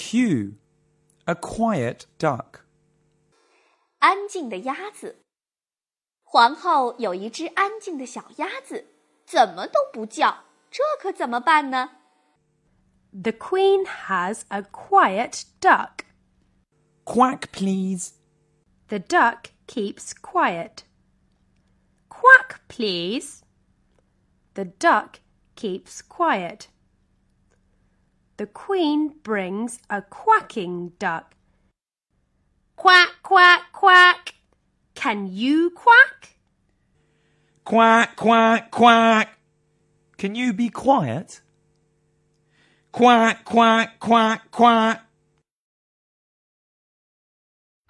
[0.00, 0.54] Q.
[1.24, 2.60] A quiet duck.
[3.98, 5.24] 安静的鸭子。
[6.22, 8.86] 皇后有一只安静的小鸭子，
[9.24, 11.90] 怎么都不叫，这可怎么办呢？
[13.12, 16.04] The queen has a quiet duck.
[17.04, 18.12] Quack, please.
[18.88, 20.84] The duck keeps quiet.
[22.08, 23.42] Quack, please.
[24.54, 25.20] The duck
[25.56, 26.66] keeps quiet.
[28.41, 31.35] The queen brings a quacking duck.
[32.75, 34.33] Quack, quack, quack.
[34.95, 36.37] Can you quack?
[37.65, 39.37] Quack, quack, quack.
[40.17, 41.41] Can you be quiet?
[42.91, 45.05] Quack, quack, quack, quack.